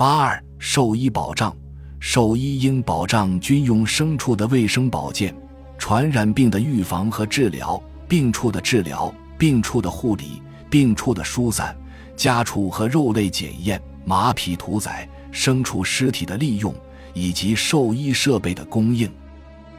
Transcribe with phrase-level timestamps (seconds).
[0.00, 1.54] 八二兽医保障，
[1.98, 5.36] 兽医应保障军用牲畜的卫生保健、
[5.76, 10.40] 传染病的预防和治疗、病处的治疗、病处的护理、
[10.70, 11.76] 病处的疏散、
[12.16, 16.74] 家畜和肉类检验、马匹屠宰、牲畜尸体的利用
[17.12, 19.06] 以及兽医设备的供应。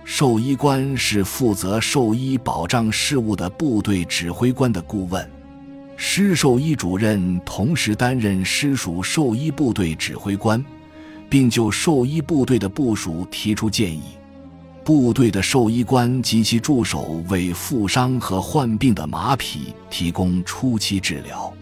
[0.05, 5.27] 兽医官是负责兽医保障事务的部队指挥官的顾问，
[6.03, 10.65] 师兽医主任同时担任师属兽医部队指挥官，
[11.29, 14.01] 并就兽医部队的部署提出建议。
[14.83, 21.53] 部队的兽医官及其助手为负伤和患病的马匹提供初期治疗。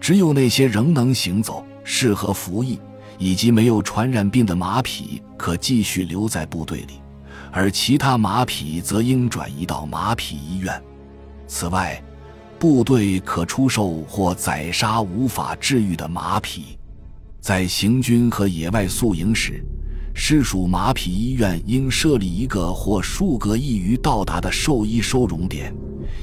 [0.00, 2.78] 只有那些仍能行走、适合服役
[3.18, 7.00] 以及没有传染病的马匹，可继续留在部队里。
[7.50, 10.80] 而其他马匹则应转移到马匹医院。
[11.48, 12.00] 此外，
[12.62, 16.78] 部队可出售或宰杀无法治愈的马匹。
[17.40, 19.60] 在行军和野外宿营时，
[20.14, 25.74] 师属马匹医院应设立一个或数个易于到达的兽医收容点，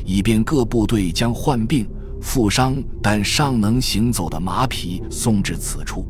[0.06, 1.86] 以便各部队将患病、
[2.22, 6.06] 负伤但尚能行走的马匹送至此处。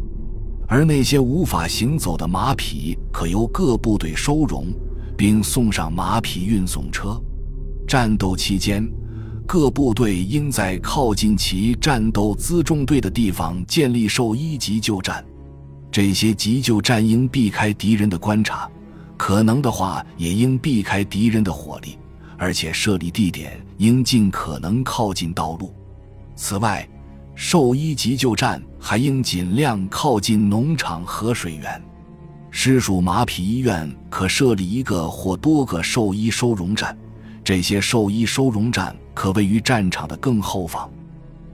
[0.67, 4.67] 而那些无法行走的马匹，可由各部队收容。
[5.17, 7.19] 并送上马匹运送车。
[7.85, 8.87] 战斗期间，
[9.51, 15.25] 各部队应在靠近其战斗辎重队的地方建立兽医急救站。
[15.91, 18.69] 这些急救站应避开敌人的观察，
[19.17, 21.97] 可能的话也应避开敌人的火力，
[22.37, 25.73] 而且设立地点应尽可能靠近道路。
[26.35, 26.87] 此外，
[27.33, 31.81] 兽医急救站还应尽量靠近农场和水源。
[32.51, 36.95] 师属马匹医院可设立一个或多个兽医收容站，
[37.49, 40.87] 这些兽医收容站可位于战场的更后方，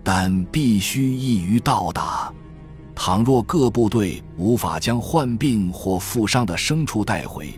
[0.04, 2.30] 但必须易于到达。
[2.94, 7.58] 倘若各部队无法将患病或负伤的牲畜带回，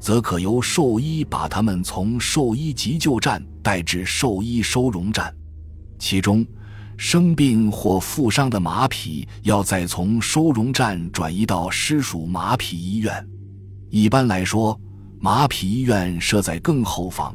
[0.00, 5.32] 则可由兽医把他们从兽医急救站带至兽医收容站，
[5.96, 6.44] 其中。
[6.96, 13.24] 生病或负伤的马匹要再从收容站转移到师属马匹医院。
[13.90, 14.76] 一般来说，
[15.20, 17.32] 马匹医院设在更后方，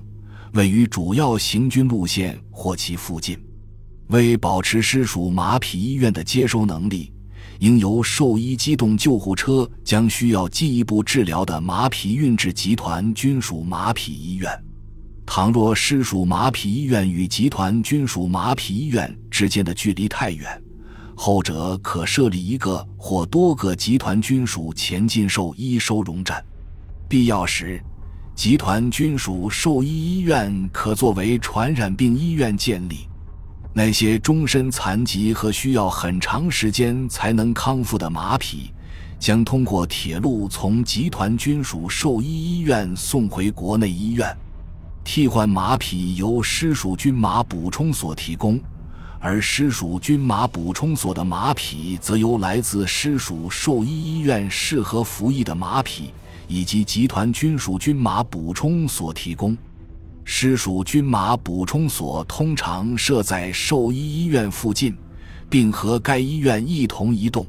[0.56, 3.38] 位于主要行军路线或其附近。
[4.08, 7.12] 为保持师属马匹医院的接收能力，
[7.60, 14.50] 应由兽医机动救护车将需要进一步治疗的马匹运至集团军属马匹医院。
[15.26, 20.64] 倘若师属马匹医院与集团军属马匹医院之间的距离太远，
[21.16, 26.42] 后者可设立一个或多个集团军属前进兽医收容站。
[27.10, 27.84] 必要时，
[28.36, 33.08] 集团军属兽医医院可作为传染病医院建立。
[33.74, 38.72] 那些终身残疾和需要很长时间才能康复的马匹，
[39.18, 44.38] 将通过铁路从集团军属兽医医院送回国内医院。
[45.06, 48.60] 替换马匹由师属军马补充所提供，
[49.18, 56.12] 而师属军马补充所的马匹则由来自师属兽医医院适合服役的马匹
[56.48, 59.58] 以及集团军属军马补充所提供。
[60.24, 64.96] 师属军马补充所通常设在兽医医院附近，
[65.50, 67.46] 并和该医院一同移动。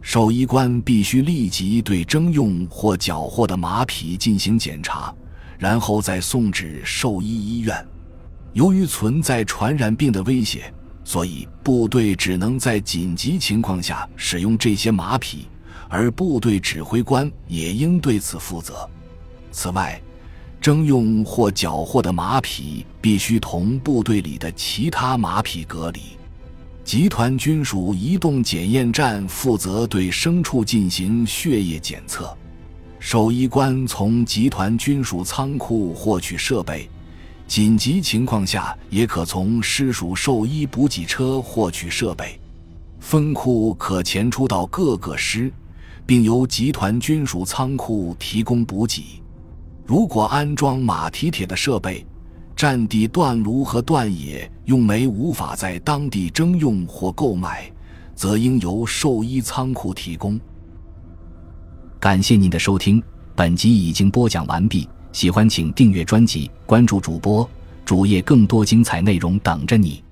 [0.00, 5.14] 兽医官必须立即对征用或缴获的马匹进行检查。
[5.58, 7.86] 然后再送至兽医医院。
[8.52, 15.46] 由于存在传染病的威胁，所以部队只能在紧急情况下使用这些马匹，
[15.92, 18.88] 而部队指挥官也应对此负责。
[19.50, 20.00] 此外，
[20.58, 26.00] 征用或缴获的马匹必须同部队里的其他马匹隔离。
[26.82, 32.34] 集团军属移动检验站负责对牲畜进行血液检测。
[32.98, 36.88] 兽医官从集团军属仓库获取设备，
[37.46, 42.40] 紧急情况下也可从师属兽医补给车获取设备。
[42.98, 45.52] 分库可前出到各个师，
[46.12, 49.02] 并由集团军属仓库提供补给。
[49.86, 52.06] 如果安装马蹄铁的设备，
[52.54, 57.72] 战地断炉和断野用煤无法在当地征用或购买，
[58.14, 60.38] 则应由兽医仓库提供。
[61.98, 63.02] 感谢您的收听，
[63.34, 64.86] 本集已经播讲完毕。
[65.12, 67.48] 喜欢请订阅专辑，关注主播
[67.86, 70.04] 主页，更多精彩内容等着你。